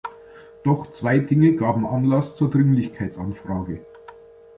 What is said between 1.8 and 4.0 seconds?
Anlass zur Dringlichkeitsanfrage.